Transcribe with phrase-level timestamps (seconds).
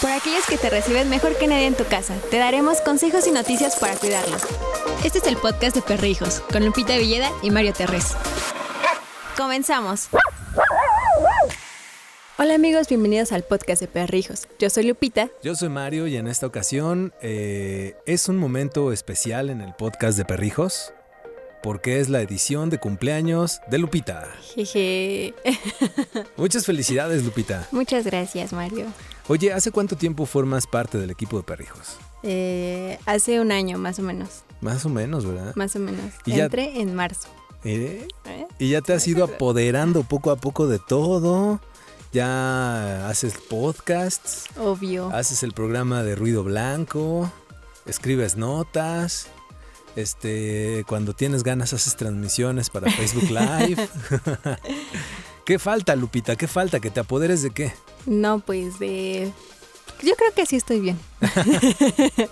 [0.00, 3.32] Por aquellos que te reciben mejor que nadie en tu casa, te daremos consejos y
[3.32, 4.42] noticias para cuidarlos.
[5.04, 8.14] Este es el podcast de Perrijos, con Lupita Villeda y Mario Terrés.
[9.36, 10.08] Comenzamos.
[12.38, 14.46] Hola amigos, bienvenidos al podcast de Perrijos.
[14.60, 15.30] Yo soy Lupita.
[15.42, 20.16] Yo soy Mario y en esta ocasión eh, es un momento especial en el podcast
[20.16, 20.92] de Perrijos
[21.60, 24.28] porque es la edición de cumpleaños de Lupita.
[24.54, 25.34] Jeje.
[26.36, 27.66] Muchas felicidades, Lupita.
[27.72, 28.86] Muchas gracias, Mario.
[29.28, 31.96] Oye, ¿hace cuánto tiempo formas parte del equipo de Perrijos?
[32.22, 34.42] Eh, hace un año, más o menos.
[34.60, 35.54] Más o menos, ¿verdad?
[35.54, 36.12] Más o menos.
[36.24, 37.28] Y ya- Entré en marzo.
[37.64, 38.08] ¿Eh?
[38.24, 38.46] ¿Eh?
[38.58, 41.60] Y ya te has ido apoderando poco a poco de todo.
[42.12, 45.10] Ya haces podcasts, Obvio.
[45.10, 47.30] haces el programa de ruido blanco,
[47.84, 49.26] escribes notas.
[49.94, 53.88] Este, cuando tienes ganas haces transmisiones para Facebook Live.
[55.48, 56.36] ¿Qué falta, Lupita?
[56.36, 56.78] ¿Qué falta?
[56.78, 57.72] ¿Que te apoderes de qué?
[58.04, 59.32] No, pues de...
[60.02, 60.98] Yo creo que así estoy bien.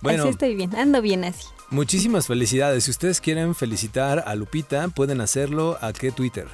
[0.00, 0.74] Bueno, Así estoy bien.
[0.76, 1.44] Ando bien así.
[1.68, 2.84] muchísimas felicidades.
[2.84, 6.46] Si ustedes quieren felicitar a Lupita, pueden hacerlo a qué Twitter.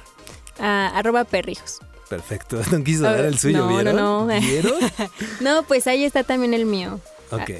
[0.59, 1.79] Ah, arroba perrijos.
[2.09, 2.59] Perfecto.
[2.71, 4.39] No quiso dar el Ah, suyo, no, no, no.
[4.41, 4.73] ¿Vieron?
[5.39, 6.99] No, pues ahí está también el mío.
[7.31, 7.51] Ok,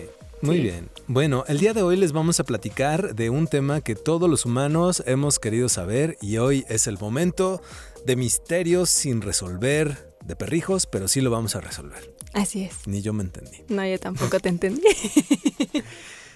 [0.42, 0.64] muy sí.
[0.64, 0.90] bien.
[1.08, 4.46] Bueno, el día de hoy les vamos a platicar de un tema que todos los
[4.46, 7.62] humanos hemos querido saber y hoy es el momento
[8.06, 12.16] de misterios sin resolver de perrijos, pero sí lo vamos a resolver.
[12.34, 12.88] Así es.
[12.88, 13.64] Ni yo me entendí.
[13.70, 14.84] No, yo tampoco te entendí.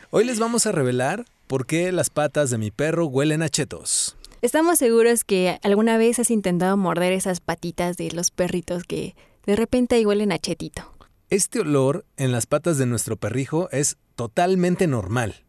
[0.09, 4.16] Hoy les vamos a revelar por qué las patas de mi perro huelen a chetos.
[4.41, 9.56] Estamos seguros que alguna vez has intentado morder esas patitas de los perritos que de
[9.56, 10.94] repente ahí huelen a chetito.
[11.30, 15.45] Este olor en las patas de nuestro perrijo es totalmente normal.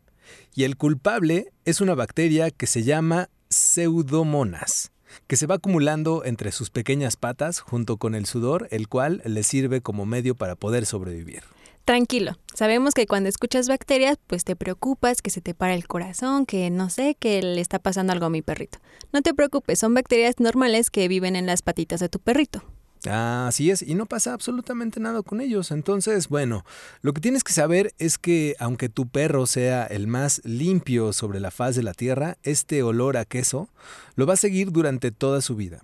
[0.55, 4.93] Y el culpable es una bacteria que se llama pseudomonas,
[5.27, 9.43] que se va acumulando entre sus pequeñas patas junto con el sudor, el cual le
[9.43, 11.43] sirve como medio para poder sobrevivir.
[11.85, 16.47] Tranquilo, sabemos que cuando escuchas bacterias, pues te preocupas, que se te para el corazón,
[16.47, 18.79] que no sé, que le está pasando algo a mi perrito.
[19.13, 22.63] No te preocupes, son bacterias normales que viven en las patitas de tu perrito.
[23.11, 25.71] Así es, y no pasa absolutamente nada con ellos.
[25.71, 26.65] Entonces, bueno,
[27.03, 31.41] lo que tienes que saber es que aunque tu perro sea el más limpio sobre
[31.41, 33.69] la faz de la tierra, este olor a queso
[34.15, 35.83] lo va a seguir durante toda su vida.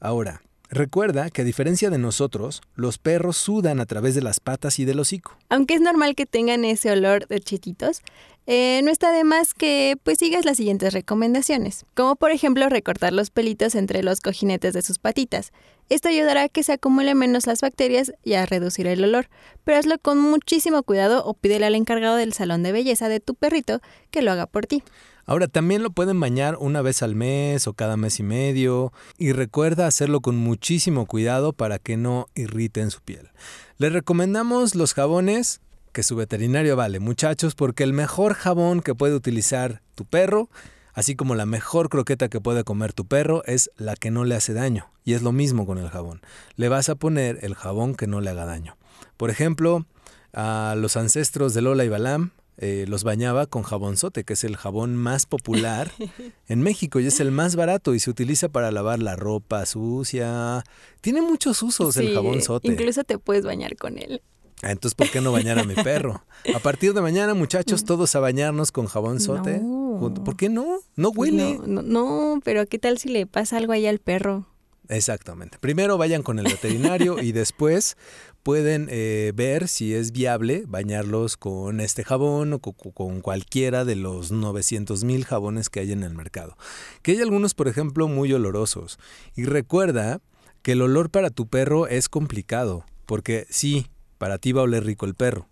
[0.00, 4.78] Ahora, recuerda que a diferencia de nosotros, los perros sudan a través de las patas
[4.78, 5.36] y del hocico.
[5.48, 8.02] Aunque es normal que tengan ese olor de chetitos,
[8.46, 13.12] eh, no está de más que pues sigas las siguientes recomendaciones, como por ejemplo recortar
[13.12, 15.52] los pelitos entre los cojinetes de sus patitas.
[15.88, 19.28] Esto ayudará a que se acumulen menos las bacterias y a reducir el olor,
[19.64, 23.34] pero hazlo con muchísimo cuidado o pídele al encargado del salón de belleza de tu
[23.34, 23.80] perrito
[24.10, 24.82] que lo haga por ti.
[25.26, 29.32] Ahora también lo pueden bañar una vez al mes o cada mes y medio y
[29.32, 33.30] recuerda hacerlo con muchísimo cuidado para que no irriten su piel.
[33.78, 35.60] Les recomendamos los jabones
[35.92, 40.48] que su veterinario vale, muchachos, porque el mejor jabón que puede utilizar tu perro,
[40.92, 44.34] así como la mejor croqueta que puede comer tu perro, es la que no le
[44.34, 44.90] hace daño.
[45.04, 46.20] Y es lo mismo con el jabón.
[46.56, 48.76] Le vas a poner el jabón que no le haga daño.
[49.16, 49.86] Por ejemplo,
[50.32, 52.30] a los ancestros de Lola y Balam
[52.62, 55.90] eh, los bañaba con jabonzote, que es el jabón más popular
[56.48, 60.62] en México y es el más barato y se utiliza para lavar la ropa sucia.
[61.00, 62.68] Tiene muchos usos el Sí, jabonzote.
[62.68, 64.20] Incluso te puedes bañar con él.
[64.62, 66.22] Entonces, ¿por qué no bañar a mi perro?
[66.54, 68.86] A partir de mañana, muchachos, todos a bañarnos con.
[68.86, 69.98] No.
[69.98, 70.78] Junto- ¿Por qué no?
[70.96, 71.58] No huele.
[71.66, 74.46] No, no, no, pero ¿qué tal si le pasa algo ahí al perro?
[74.88, 75.58] Exactamente.
[75.60, 77.96] Primero vayan con el veterinario y después
[78.42, 83.84] pueden eh, ver si es viable bañarlos con este jabón o co- co- con cualquiera
[83.84, 86.56] de los 900 mil jabones que hay en el mercado.
[87.02, 88.98] Que hay algunos, por ejemplo, muy olorosos.
[89.36, 90.20] Y recuerda
[90.62, 93.86] que el olor para tu perro es complicado, porque sí,
[94.20, 95.48] para ti va a oler rico el perro,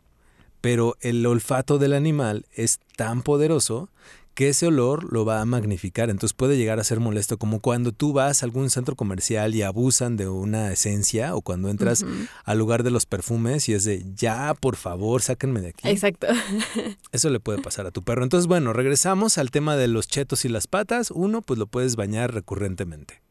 [0.61, 3.89] pero el olfato del animal es tan poderoso
[4.34, 7.93] que ese olor lo va a magnificar, entonces puede llegar a ser molesto, como cuando
[7.93, 12.05] tú vas a algún centro comercial y abusan de una esencia o cuando entras
[12.45, 15.88] al lugar de los perfumes y es de, ya, por favor, sáquenme de aquí.
[15.88, 16.26] Exacto.
[17.11, 18.23] Eso le puede pasar a tu perro.
[18.23, 21.11] Entonces, bueno, regresamos al tema de los chetos y las patas.
[21.11, 23.23] Uno, pues lo puedes bañar recurrentemente.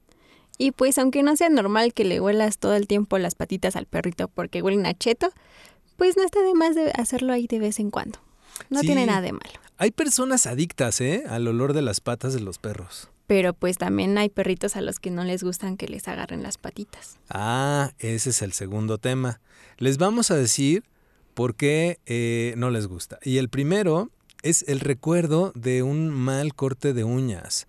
[0.57, 3.85] Y pues aunque no sea normal que le huelas todo el tiempo las patitas al
[3.85, 5.29] perrito porque huelen a cheto,
[5.97, 8.19] pues no está de más de hacerlo ahí de vez en cuando.
[8.69, 8.87] No Sí.
[8.87, 9.53] tiene nada de malo.
[9.77, 11.23] Hay personas adictas, ¿eh?
[11.29, 13.09] Al olor de las patas de los perros.
[13.27, 16.57] Pero pues también hay perritos a los que no les gustan que les agarren las
[16.57, 17.17] patitas.
[17.29, 19.39] Ah, ese es el segundo tema.
[19.77, 20.83] Les vamos a decir
[21.35, 23.19] por qué eh, no les gusta.
[23.21, 24.09] Y el primero
[24.41, 27.67] es el recuerdo de un mal corte de uñas.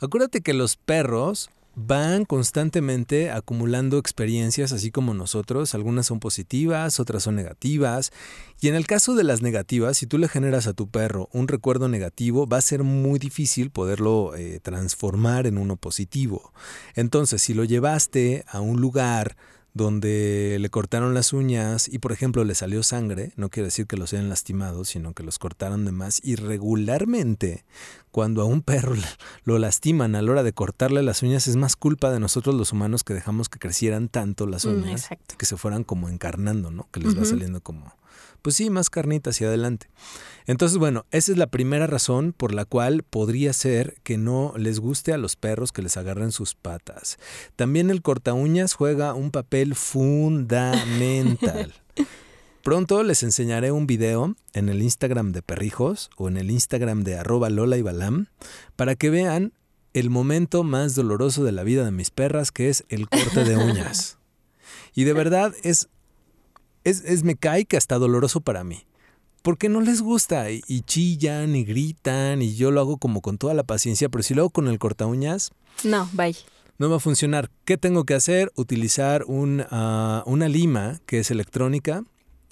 [0.00, 7.22] Acuérdate que los perros van constantemente acumulando experiencias así como nosotros, algunas son positivas, otras
[7.22, 8.12] son negativas,
[8.60, 11.48] y en el caso de las negativas, si tú le generas a tu perro un
[11.48, 16.52] recuerdo negativo, va a ser muy difícil poderlo eh, transformar en uno positivo.
[16.94, 19.36] Entonces, si lo llevaste a un lugar
[19.80, 23.96] donde le cortaron las uñas y por ejemplo le salió sangre, no quiere decir que
[23.96, 26.20] los hayan lastimado, sino que los cortaron de más.
[26.22, 27.64] Y regularmente
[28.10, 28.94] cuando a un perro
[29.44, 32.72] lo lastiman a la hora de cortarle las uñas es más culpa de nosotros los
[32.72, 36.88] humanos que dejamos que crecieran tanto las mm, uñas, que se fueran como encarnando, ¿no?
[36.92, 37.94] Que les va saliendo como
[38.40, 39.88] pues sí, más carnita hacia adelante.
[40.46, 44.80] Entonces, bueno, esa es la primera razón por la cual podría ser que no les
[44.80, 47.18] guste a los perros que les agarren sus patas.
[47.56, 51.72] También el corta uñas juega un papel fundamental.
[52.62, 57.16] Pronto les enseñaré un video en el Instagram de Perrijos o en el Instagram de
[57.16, 58.26] arroba Lola y Balam
[58.76, 59.54] para que vean
[59.94, 63.56] el momento más doloroso de la vida de mis perras, que es el corte de
[63.56, 64.16] uñas.
[64.92, 65.88] Y de verdad es
[66.84, 68.84] es, es me cae que hasta doloroso para mí.
[69.42, 73.54] Porque no les gusta y, chillan y gritan y yo lo hago como con toda
[73.54, 75.50] la paciencia, pero si lo hago con el corta uñas...
[75.82, 76.36] No, bye.
[76.76, 77.50] No va a funcionar.
[77.64, 78.52] ¿Qué tengo que hacer?
[78.54, 82.04] Utilizar un, ah, una lima que es electrónica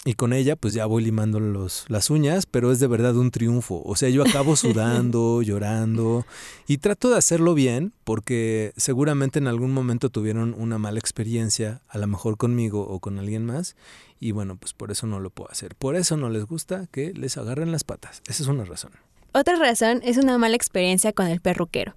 [0.05, 3.31] y con ella pues ya voy limando los, las uñas, pero es de verdad un
[3.31, 3.81] triunfo.
[3.85, 6.25] O sea, yo acabo sudando, llorando
[6.67, 11.97] y trato de hacerlo bien porque seguramente en algún momento tuvieron una mala experiencia, a
[11.97, 13.75] lo mejor conmigo o con alguien más.
[14.21, 15.75] Y bueno, pues por eso no lo puedo hacer.
[15.75, 18.21] Por eso no les gusta que les agarren las patas.
[18.27, 18.91] Esa es una razón.
[19.33, 21.93] Otra razón es una mala experiencia con el perruquero.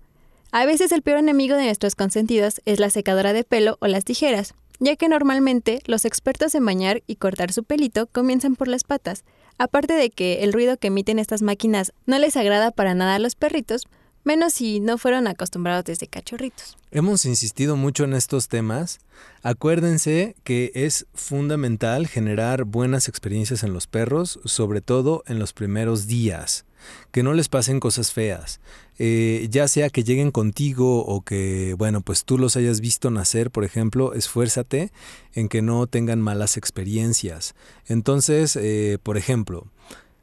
[0.51, 4.05] A veces el peor enemigo de nuestros consentidos es la secadora de pelo o las
[4.05, 8.83] tijeras ya que normalmente los expertos en bañar y cortar su pelito comienzan por las
[8.83, 9.23] patas.
[9.57, 13.19] Aparte de que el ruido que emiten estas máquinas no les agrada para nada a
[13.21, 13.87] los perritos,
[14.25, 16.77] menos si no fueron acostumbrados desde cachorritos.
[16.91, 18.99] Hemos insistido mucho en estos temas.
[19.45, 26.09] Acuérdense que es fundamental generar buenas experiencias en los perros, sobre todo en los primeros
[26.09, 26.65] días
[27.11, 28.61] que no les pasen cosas feas.
[28.99, 33.51] Eh, ya sea que lleguen contigo o que, bueno, pues tú los hayas visto nacer,
[33.51, 34.93] por ejemplo, esfuérzate
[35.35, 37.55] en que no tengan malas experiencias.
[37.87, 39.67] Entonces, eh, por ejemplo,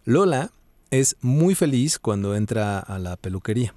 [0.06, 0.52] Lola
[0.92, 3.76] es muy feliz cuando entra a la peluquería.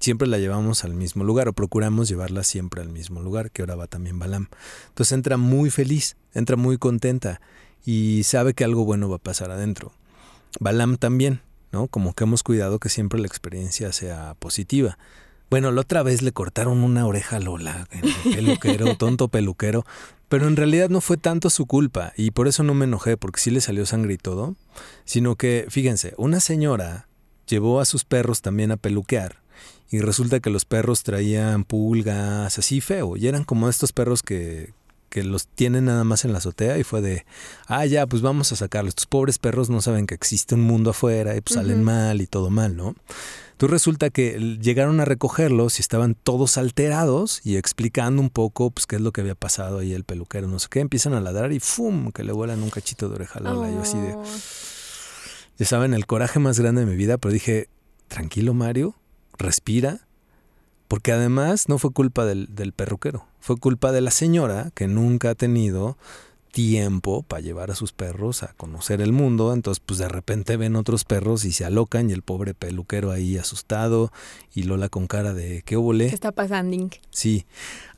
[0.00, 3.76] Siempre la llevamos al mismo lugar o procuramos llevarla siempre al mismo lugar, que ahora
[3.76, 4.48] va también Balam.
[4.88, 7.40] Entonces entra muy feliz, entra muy contenta
[7.84, 9.92] y sabe que algo bueno va a pasar adentro.
[10.58, 11.40] Balam también.
[11.72, 11.88] ¿No?
[11.88, 14.98] Como que hemos cuidado que siempre la experiencia sea positiva.
[15.50, 19.84] Bueno, la otra vez le cortaron una oreja a Lola, el peluquero, tonto peluquero,
[20.28, 23.40] pero en realidad no fue tanto su culpa y por eso no me enojé, porque
[23.40, 24.54] sí le salió sangre y todo,
[25.04, 27.08] sino que, fíjense, una señora
[27.46, 29.42] llevó a sus perros también a peluquear
[29.90, 34.72] y resulta que los perros traían pulgas así feo y eran como estos perros que,
[35.12, 37.26] que los tienen nada más en la azotea y fue de,
[37.66, 38.92] ah, ya, pues vamos a sacarlos.
[38.92, 42.26] Estos pobres perros no saben que existe un mundo afuera y pues salen mal y
[42.26, 42.94] todo mal, ¿no?
[43.52, 48.86] Entonces resulta que llegaron a recogerlos y estaban todos alterados y explicando un poco pues
[48.86, 51.52] qué es lo que había pasado ahí el peluquero, no sé qué, empiezan a ladrar
[51.52, 52.10] y ¡fum!
[52.10, 54.14] que le vuelan un cachito de oreja a la Yo así de...
[54.14, 54.24] Oh.
[55.58, 57.68] Ya saben, el coraje más grande de mi vida, pero dije,
[58.08, 58.96] tranquilo Mario,
[59.36, 60.08] respira,
[60.92, 65.34] porque además no fue culpa del, perruquero, fue culpa de la señora que nunca ha
[65.34, 65.96] tenido
[66.50, 70.76] tiempo para llevar a sus perros a conocer el mundo, entonces pues de repente ven
[70.76, 74.12] otros perros y se alocan y el pobre peluquero ahí asustado
[74.54, 76.08] y Lola con cara de ¿qué obole?
[76.08, 76.90] ¿Qué está pasando?
[77.08, 77.46] Sí.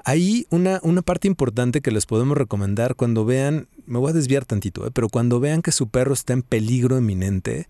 [0.05, 4.45] Ahí una, una parte importante que les podemos recomendar cuando vean, me voy a desviar
[4.45, 4.93] tantito, ¿eh?
[4.93, 7.67] pero cuando vean que su perro está en peligro eminente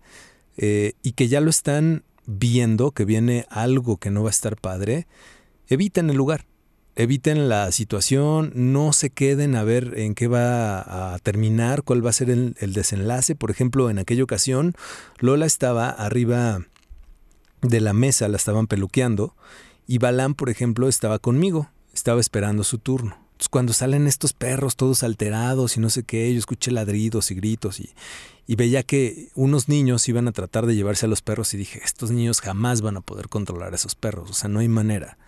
[0.57, 4.55] eh, y que ya lo están viendo que viene algo que no va a estar
[4.55, 5.07] padre,
[5.67, 6.45] eviten el lugar,
[6.95, 12.09] eviten la situación, no se queden a ver en qué va a terminar, cuál va
[12.09, 13.35] a ser el, desenlace.
[13.35, 14.73] Por ejemplo, en aquella ocasión,
[15.19, 16.65] Lola estaba arriba
[17.61, 19.35] de la mesa, la estaban peluqueando,
[19.87, 23.24] y Balán, por ejemplo, estaba conmigo, estaba esperando su turno.
[23.45, 27.35] Entonces, cuando salen estos perros todos alterados y no sé qué, yo escuché ladridos y
[27.35, 27.91] gritos y,
[28.47, 31.79] y veía que unos niños iban a tratar de llevarse a los perros y dije,
[31.83, 35.19] estos niños jamás van a poder controlar a esos perros, o sea, no hay manera.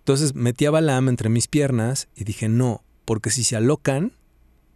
[0.00, 4.14] Entonces metí a Balam entre mis piernas y dije, no, porque si se alocan,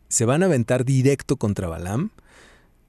[0.08, 2.10] se van a aventar directo contra Balam,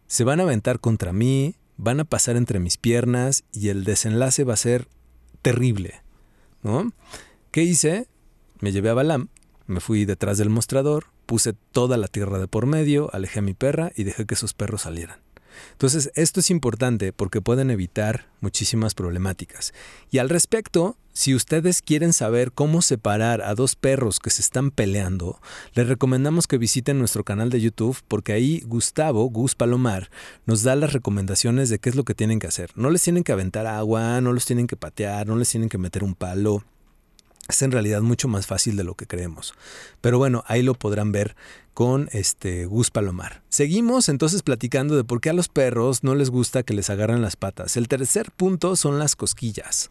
[0.05, 4.43] se van a aventar contra mí, van a pasar entre mis piernas y el desenlace
[4.43, 4.87] va a ser
[5.41, 6.03] terrible,
[6.61, 6.93] ¿no?
[7.49, 8.07] ¿Qué hice?
[8.59, 9.29] Me llevé a Balam,
[9.67, 13.53] me fui detrás del mostrador, puse toda la tierra de por medio, alejé a mi
[13.53, 15.19] perra y dejé que sus perros salieran.
[15.71, 19.73] Entonces, esto es importante porque pueden evitar muchísimas problemáticas.
[20.11, 24.71] Y al respecto, si ustedes quieren saber cómo separar a dos perros que se están
[24.71, 25.39] peleando,
[25.73, 30.09] les recomendamos que visiten nuestro canal de YouTube porque ahí Gustavo, Gus Palomar,
[30.45, 32.71] nos da las recomendaciones de qué es lo que tienen que hacer.
[32.75, 35.77] No les tienen que aventar agua, no los tienen que patear, no les tienen que
[35.77, 36.63] meter un palo
[37.47, 39.53] es en realidad mucho más fácil de lo que creemos.
[40.01, 41.35] Pero bueno, ahí lo podrán ver
[41.73, 43.41] con este Gus Palomar.
[43.49, 47.21] Seguimos entonces platicando de por qué a los perros no les gusta que les agarren
[47.21, 47.77] las patas.
[47.77, 49.89] El tercer punto son las cosquillas.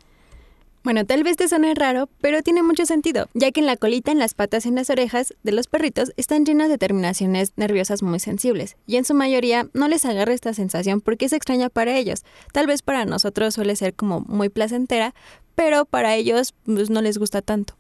[0.85, 4.11] Bueno, tal vez te suene raro, pero tiene mucho sentido, ya que en la colita,
[4.11, 8.03] en las patas y en las orejas de los perritos están llenas de terminaciones nerviosas
[8.03, 11.97] muy sensibles, y en su mayoría no les agarra esta sensación porque es extraña para
[11.97, 12.25] ellos.
[12.53, 15.15] Tal vez para nosotros suele ser como muy placentera,
[15.55, 17.75] pero para ellos pues, no les gusta tanto.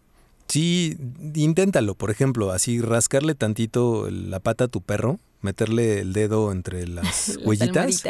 [0.46, 0.96] Sí,
[1.34, 6.86] inténtalo, por ejemplo, así rascarle tantito la pata a tu perro, meterle el dedo entre
[6.86, 8.04] las, huellitas.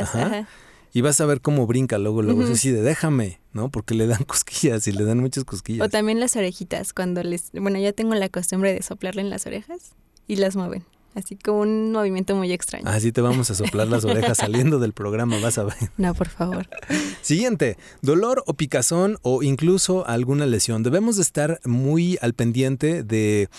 [0.93, 2.43] Y vas a ver cómo brinca luego, luego.
[2.45, 3.71] Así de déjame, ¿no?
[3.71, 5.87] Porque le dan cosquillas y le dan muchas cosquillas.
[5.87, 7.51] O también las orejitas, cuando les.
[7.53, 9.95] Bueno, ya tengo la costumbre de soplarle en las orejas
[10.27, 10.85] y las mueven.
[11.15, 12.89] Así como un movimiento muy extraño.
[12.89, 15.77] Así te vamos a soplar las orejas saliendo del programa, vas a ver.
[15.99, 16.69] No, por favor.
[17.21, 20.83] Siguiente, dolor o picazón o incluso alguna lesión.
[20.83, 23.51] Debemos de estar muy al pendiente de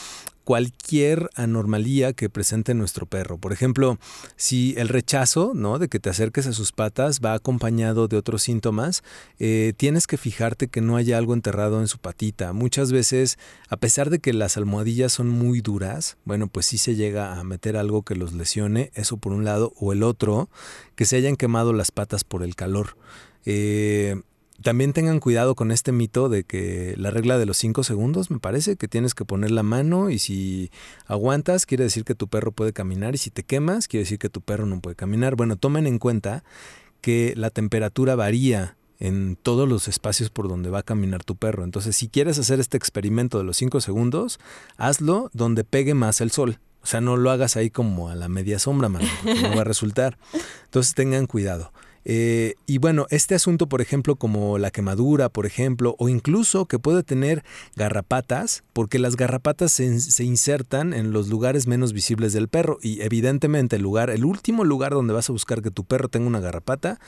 [0.44, 3.38] cualquier anormalía que presente nuestro perro.
[3.38, 3.98] Por ejemplo,
[4.36, 5.80] si el rechazo, ¿no?
[5.80, 9.04] De que te acerques a sus patas va acompañado de otros síntomas,
[9.40, 12.54] eh, tienes que fijarte que no haya algo enterrado en su patita.
[12.54, 13.38] Muchas veces,
[13.70, 17.44] a pesar de que las almohadillas son muy duras, bueno, pues sí se llega a
[17.44, 20.50] meter algo que los lesione, eso por un lado, o el otro,
[20.96, 22.98] que se hayan quemado las patas por el calor.
[23.46, 24.22] Eh,
[24.64, 28.40] también tengan cuidado con este mito de que la regla de los 5 segundos, me
[28.40, 30.72] parece, que tienes que poner la mano y si
[31.06, 34.30] aguantas quiere decir que tu perro puede caminar y si te quemas quiere decir que
[34.30, 35.36] tu perro no puede caminar.
[35.36, 36.44] Bueno, tomen en cuenta
[37.02, 41.66] que la temperatura varía en todos los espacios por donde va a caminar tu perro.
[41.66, 44.40] Entonces, si quieres hacer este experimento de los 5 segundos,
[44.78, 46.60] hazlo donde pegue más el sol.
[46.82, 49.62] O sea, no lo hagas ahí como a la media sombra, mano, porque no va
[49.62, 50.18] a resultar.
[50.66, 51.74] Entonces, tengan cuidado.
[52.06, 56.80] Eh, y bueno, este asunto, por ejemplo, como la quemadura, por ejemplo, o incluso que
[56.80, 57.44] puede tener
[57.76, 63.78] garrapatas, porque las garrapatas se, insertan en los lugares menos visibles del perro y evidentemente
[63.78, 67.00] el lugar, el último lugar donde vas a buscar que tu perro tenga una garrapata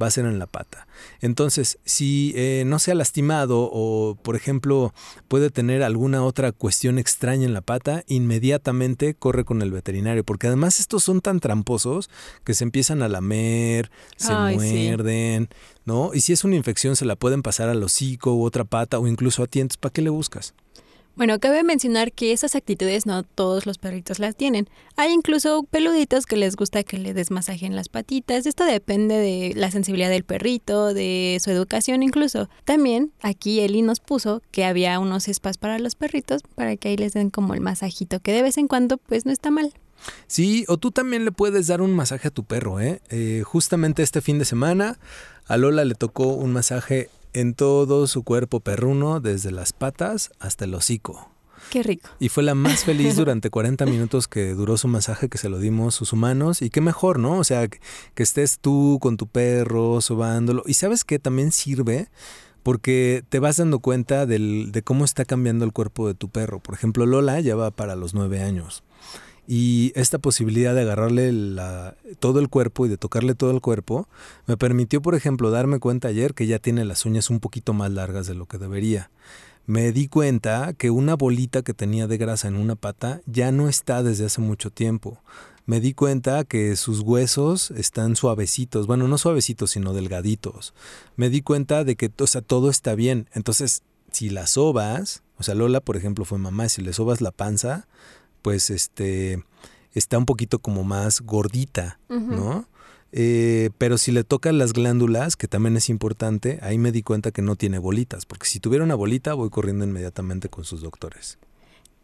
[0.00, 0.86] va a ser en la pata.
[1.20, 4.92] Entonces, si eh, no se ha lastimado o, por ejemplo,
[5.28, 10.46] puede tener alguna otra cuestión extraña en la pata, inmediatamente corre con el veterinario, porque
[10.46, 12.10] además estos son tan tramposos
[12.44, 15.48] que se empiezan a lamer, se muerden,
[15.84, 16.12] ¿no?
[16.14, 19.06] Y si es una infección se la pueden pasar al hocico u otra pata o
[19.06, 20.54] incluso a ti, ¿para qué le buscas?
[21.14, 24.70] Bueno, cabe mencionar que esas actitudes no todos los perritos las tienen.
[24.96, 28.46] Hay incluso peluditos que les gusta que le desmasajen las patitas.
[28.46, 32.48] Esto depende de la sensibilidad del perrito, de su educación incluso.
[32.64, 36.96] También aquí Eli nos puso que había unos spas para los perritos para que ahí
[36.96, 39.74] les den como el masajito, que de vez en cuando pues no está mal.
[40.26, 43.00] Sí, o tú también le puedes dar un masaje a tu perro, ¿eh?
[43.10, 43.42] ¿eh?
[43.44, 44.98] Justamente este fin de semana
[45.46, 50.64] a Lola le tocó un masaje en todo su cuerpo perruno, desde las patas hasta
[50.64, 51.30] el hocico.
[51.70, 52.10] Qué rico.
[52.18, 55.58] Y fue la más feliz durante 40 minutos que duró su masaje que se lo
[55.58, 56.60] dimos sus humanos.
[56.60, 57.38] Y qué mejor, ¿no?
[57.38, 57.80] O sea, que,
[58.16, 60.64] estés tú con tu perro, sobándolo.
[60.66, 62.08] Y sabes que también sirve
[62.62, 66.60] porque te vas dando cuenta de cómo está cambiando el cuerpo de tu perro.
[66.60, 68.84] Por ejemplo, Lola ya va para los nueve años.
[69.54, 71.30] Y esta posibilidad de agarrarle
[72.20, 74.08] todo el cuerpo y de tocarle todo el cuerpo
[74.46, 77.90] me permitió, por ejemplo, darme cuenta ayer que ya tiene las uñas un poquito más
[77.90, 79.10] largas de lo que debería.
[79.66, 83.68] Me di cuenta que una bolita que tenía de grasa en una pata ya no
[83.68, 85.22] está desde hace mucho tiempo.
[85.66, 90.72] Me di cuenta que sus huesos están suavecitos, bueno, no suavecitos, sino delgaditos.
[91.16, 93.28] Me di cuenta de que o sea, todo está bien.
[93.34, 93.82] Entonces,
[94.12, 97.86] si la sobas, o sea, Lola, por ejemplo, fue mamá, si le sobas la panza,
[98.42, 99.42] pues este
[99.94, 102.66] está un poquito como más gordita, ¿no?
[103.12, 107.30] Eh, pero si le tocan las glándulas, que también es importante, ahí me di cuenta
[107.30, 111.38] que no tiene bolitas, porque si tuviera una bolita voy corriendo inmediatamente con sus doctores.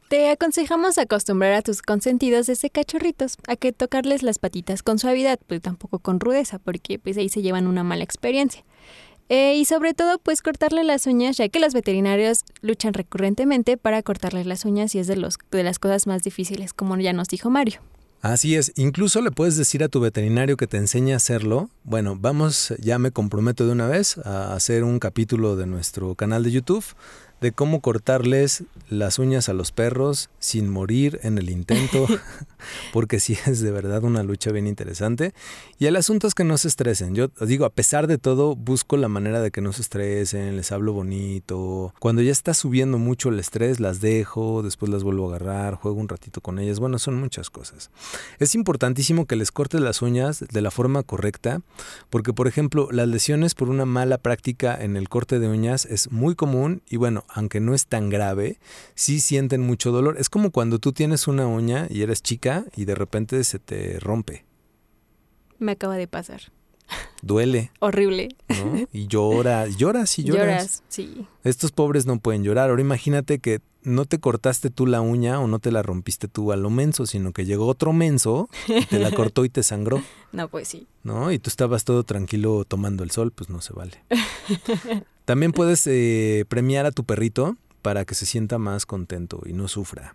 [0.09, 5.39] Te aconsejamos acostumbrar a tus consentidos desde cachorritos a que tocarles las patitas con suavidad,
[5.47, 8.65] pues tampoco con rudeza, porque pues ahí se llevan una mala experiencia.
[9.29, 14.03] Eh, y sobre todo, pues cortarle las uñas, ya que los veterinarios luchan recurrentemente para
[14.03, 17.29] cortarle las uñas y es de, los, de las cosas más difíciles, como ya nos
[17.29, 17.81] dijo Mario.
[18.21, 21.71] Así es, incluso le puedes decir a tu veterinario que te enseñe a hacerlo.
[21.85, 26.43] Bueno, vamos, ya me comprometo de una vez a hacer un capítulo de nuestro canal
[26.43, 26.85] de YouTube
[27.41, 32.07] de cómo cortarles las uñas a los perros sin morir en el intento,
[32.93, 35.35] porque sí es de verdad una lucha bien interesante.
[35.79, 37.15] Y el asunto es que no se estresen.
[37.15, 40.73] Yo digo, a pesar de todo, busco la manera de que no se estresen, les
[40.73, 41.95] hablo bonito.
[41.99, 46.01] Cuando ya está subiendo mucho el estrés, las dejo, después las vuelvo a agarrar, juego
[46.01, 46.81] un ratito con ellas.
[46.81, 47.91] Bueno, son muchas cosas.
[48.39, 51.61] Es importantísimo que les cortes las uñas de la forma correcta,
[52.11, 56.11] porque por ejemplo, las lesiones por una mala práctica en el corte de uñas es
[56.11, 58.59] muy común y bueno, aunque no es tan grave,
[58.95, 60.17] sí sienten mucho dolor.
[60.19, 64.01] Es como cuando tú tienes una uña y eres chica y de repente se te
[64.01, 64.45] rompe.
[65.59, 66.53] Me acaba de pasar.
[67.23, 67.73] Duele.
[67.81, 68.29] Horrible.
[68.49, 68.87] ¿no?
[68.93, 70.47] Y lloras, lloras y lloras.
[70.47, 71.27] Lloras, sí.
[71.45, 72.71] Estos pobres no pueden llorar.
[72.71, 76.53] Ahora imagínate que no te cortaste tú la uña o no te la rompiste tú
[76.53, 80.03] a lo menso, sino que llegó otro menso y te la cortó y te sangró.
[80.33, 80.87] No, pues sí.
[81.03, 81.33] ¿No?
[81.33, 84.03] Y tú estabas todo tranquilo tomando el sol, pues no se vale.
[85.25, 89.69] También puedes eh, premiar a tu perrito para que se sienta más contento y no
[89.69, 90.15] sufra.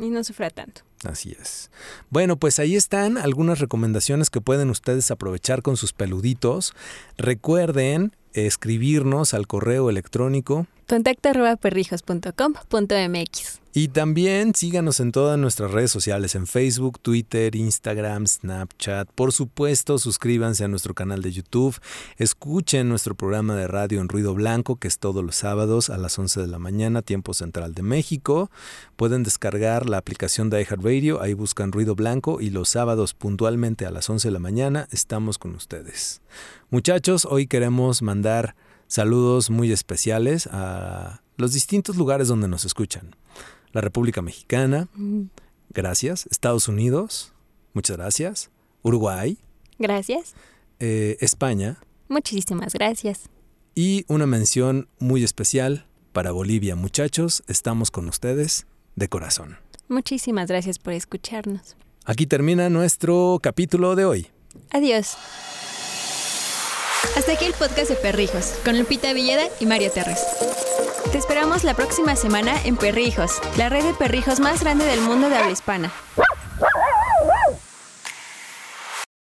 [0.00, 0.82] Y no sufra tanto.
[1.04, 1.70] Así es.
[2.10, 6.74] Bueno, pues ahí están algunas recomendaciones que pueden ustedes aprovechar con sus peluditos.
[7.16, 11.30] Recuerden escribirnos al correo electrónico contacto
[11.60, 13.60] perrijos.com.mx.
[13.72, 19.08] Y también síganos en todas nuestras redes sociales, en Facebook, Twitter, Instagram, Snapchat.
[19.12, 21.78] Por supuesto, suscríbanse a nuestro canal de YouTube.
[22.16, 26.18] Escuchen nuestro programa de radio en Ruido Blanco, que es todos los sábados a las
[26.18, 28.50] 11 de la mañana, tiempo central de México.
[28.96, 33.92] Pueden descargar la aplicación de iHeartRadio, ahí buscan Ruido Blanco y los sábados puntualmente a
[33.92, 36.22] las 11 de la mañana estamos con ustedes.
[36.70, 38.56] Muchachos, hoy queremos mandar
[38.90, 43.14] saludos muy especiales a los distintos lugares donde nos escuchan.
[43.72, 45.22] La República Mexicana, mm.
[45.70, 46.26] gracias.
[46.30, 47.32] Estados Unidos,
[47.72, 48.50] muchas gracias.
[48.82, 49.38] Uruguay.
[49.78, 50.34] Gracias.
[50.80, 51.78] Eh, España.
[52.08, 53.30] Muchísimas gracias.
[53.74, 56.74] Y una mención muy especial para Bolivia.
[56.74, 58.66] Muchachos, estamos con ustedes
[58.96, 59.58] de corazón.
[59.88, 61.76] Muchísimas gracias por escucharnos.
[62.04, 64.26] Aquí termina nuestro capítulo de hoy.
[64.70, 65.16] Adiós.
[67.16, 70.20] Hasta aquí el podcast de Perrijos, con Lupita Villeda y Mario Terres.
[71.10, 75.28] Te esperamos la próxima semana en Perrijos, la red de perrijos más grande del mundo
[75.28, 75.90] de habla hispana.